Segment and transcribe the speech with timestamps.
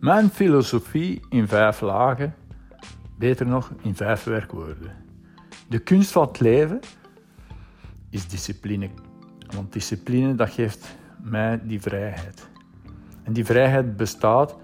[0.00, 2.34] Mijn filosofie in vijf lagen,
[3.16, 4.92] beter nog in vijf werkwoorden.
[5.68, 6.80] De kunst van het leven
[8.10, 8.88] is discipline.
[9.54, 12.48] Want discipline dat geeft mij die vrijheid.
[13.22, 14.56] En die vrijheid bestaat,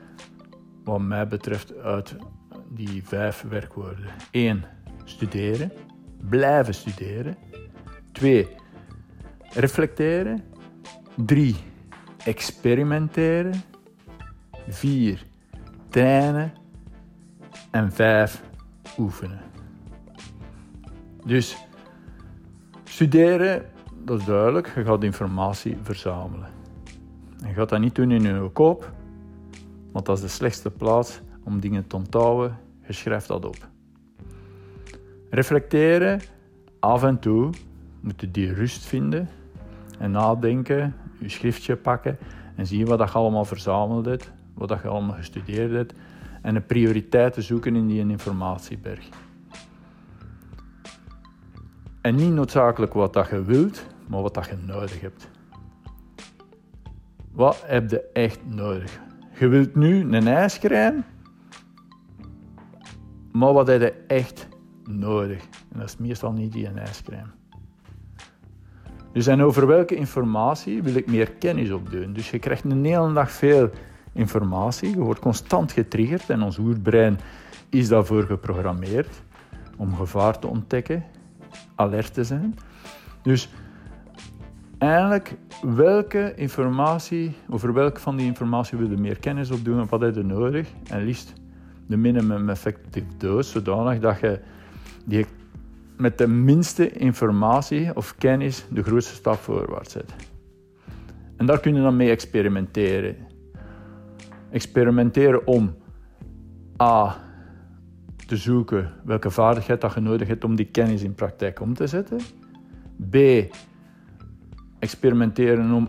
[0.84, 2.16] wat mij betreft, uit
[2.68, 4.06] die vijf werkwoorden.
[4.30, 4.64] 1.
[5.04, 5.72] Studeren.
[6.28, 7.36] Blijven studeren.
[8.12, 8.48] 2.
[9.40, 10.44] Reflecteren.
[11.14, 11.56] 3.
[12.24, 13.73] Experimenteren.
[14.68, 15.26] 4.
[15.88, 16.52] Trainen.
[17.70, 18.42] En 5.
[18.98, 19.40] Oefenen.
[21.24, 21.56] Dus
[22.84, 23.70] studeren,
[24.04, 24.72] dat is duidelijk.
[24.74, 26.48] Je gaat informatie verzamelen.
[27.42, 28.92] En je gaat dat niet doen in je kop,
[29.92, 32.58] want dat is de slechtste plaats om dingen te onthouden.
[32.86, 33.68] Je schrijft dat op.
[35.30, 36.20] Reflecteren,
[36.80, 37.50] af en toe
[38.00, 39.28] moet je die rust vinden
[39.98, 42.18] en nadenken, je schriftje pakken
[42.56, 45.94] en zien wat je allemaal verzameld hebt, wat je allemaal gestudeerd hebt
[46.42, 49.08] en een prioriteiten zoeken in die informatieberg.
[52.00, 55.28] En niet noodzakelijk wat dat je wilt, maar wat dat je nodig hebt.
[57.32, 59.00] Wat heb je echt nodig?
[59.38, 61.02] Je wilt nu een ijscrème,
[63.32, 64.48] maar wat heb je echt
[64.84, 65.42] nodig?
[65.42, 67.32] En dat is meestal niet die een.
[69.12, 72.12] Dus en over welke informatie wil ik meer kennis opdoen?
[72.12, 73.70] Dus je krijgt een hele dag veel
[74.14, 77.18] informatie, je wordt constant getriggerd en ons oerbrein
[77.68, 79.22] is daarvoor geprogrammeerd
[79.76, 81.04] om gevaar te ontdekken,
[81.74, 82.58] alert te zijn.
[83.22, 83.48] Dus
[84.78, 90.00] eigenlijk welke informatie, over welke van die informatie wil je meer kennis opdoen en wat
[90.00, 90.68] heb je nodig?
[90.90, 91.32] En liefst
[91.86, 94.40] de minimum effective dose, zodanig dat je
[95.04, 95.26] die
[95.96, 100.14] met de minste informatie of kennis de grootste stap voorwaarts zet.
[101.36, 103.16] En daar kun je dan mee experimenteren.
[104.54, 105.74] Experimenteren om
[106.82, 107.16] A.
[108.26, 111.86] te zoeken welke vaardigheid dat je nodig hebt om die kennis in praktijk om te
[111.86, 112.20] zetten.
[113.10, 113.16] B
[114.78, 115.88] experimenteren om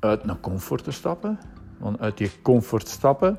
[0.00, 1.38] uit een comfort te stappen.
[1.78, 3.38] Want uit die comfort stappen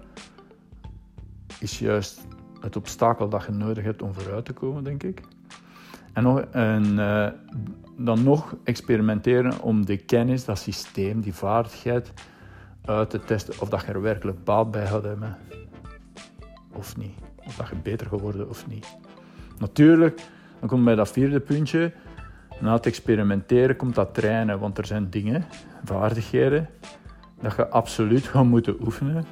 [1.59, 2.27] is juist
[2.59, 5.21] het obstakel dat je nodig hebt om vooruit te komen, denk ik.
[6.13, 7.27] En, nog, en uh,
[7.97, 12.13] dan nog experimenteren om de kennis, dat systeem, die vaardigheid
[12.85, 15.37] uit te testen of dat je er werkelijk baat bij gaat hebben
[16.73, 17.15] of niet.
[17.45, 18.97] Of dat je beter geworden of niet.
[19.59, 20.21] Natuurlijk,
[20.59, 21.91] dan komt bij dat vierde puntje,
[22.59, 25.45] na het experimenteren komt dat trainen, want er zijn dingen,
[25.83, 26.69] vaardigheden,
[27.41, 29.25] dat je absoluut gaat moeten oefenen.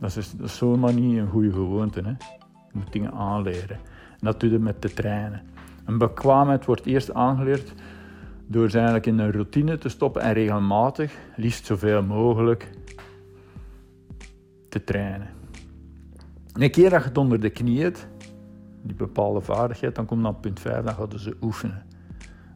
[0.00, 2.00] Dat is, dat is zomaar niet een goede gewoonte.
[2.00, 2.10] Hè?
[2.10, 3.78] Je moet dingen aanleren.
[4.10, 5.42] En dat doe je met te trainen.
[5.84, 7.72] Een bekwaamheid wordt eerst aangeleerd
[8.46, 12.70] door ze eigenlijk in een routine te stoppen en regelmatig, liefst zoveel mogelijk,
[14.68, 15.28] te trainen.
[16.52, 18.06] een keer dat je het onder de knie hebt,
[18.82, 21.84] die bepaalde vaardigheid, dan komt dan punt 5, dan gaan ze oefenen.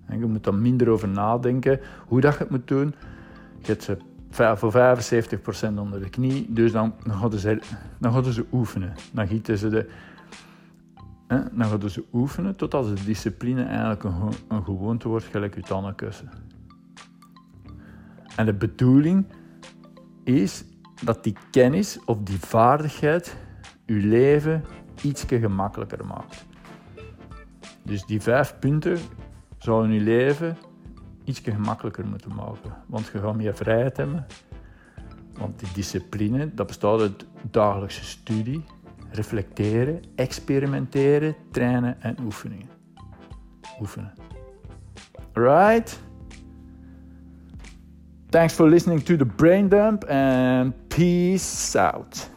[0.06, 2.94] En je moet dan minder over nadenken hoe dat je het moet doen.
[3.58, 3.96] Je hebt ze
[4.30, 7.60] voor 75% onder de knie, dus dan, dan, gaan ze,
[7.98, 8.94] dan ze oefenen.
[9.12, 9.88] Dan gieten ze de...
[11.30, 14.04] Dan gaan ze oefenen totdat de discipline eigenlijk
[14.48, 16.30] een, gewoonte wordt, gelijk je tandenkussen.
[18.36, 19.26] En de bedoeling
[20.24, 20.64] is
[21.02, 23.36] dat die kennis of die vaardigheid
[23.86, 24.64] je leven
[25.02, 26.44] iets gemakkelijker maakt.
[27.82, 28.98] Dus die vijf punten
[29.58, 30.56] zou je leven
[31.24, 32.76] iets gemakkelijker moeten maken.
[32.86, 34.26] Want je gaat meer vrijheid hebben.
[35.32, 38.64] Want die discipline, dat bestaat uit dagelijkse studie,
[39.12, 42.68] reflecteren, experimenteren, trainen en oefeningen.
[43.80, 44.12] Oefenen.
[45.32, 45.98] Right?
[48.30, 52.28] Thanks for listening to the brain dump and peace out.